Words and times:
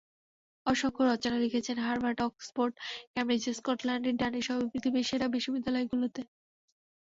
অসংখ্য 0.65 1.03
রচনা 1.05 1.37
লিখেছেন 1.39 1.77
হার্ভার্ড, 1.85 2.19
অক্সফোর্ড, 2.21 2.73
কেমব্রিজ, 3.13 3.43
স্কটল্যান্ডের 3.59 4.15
ডানডিসহ 4.21 4.57
পৃথিবীর 4.71 5.07
সেরা 5.09 5.27
বিশ্ববিদ্যালয়গুলোতে। 5.35 6.21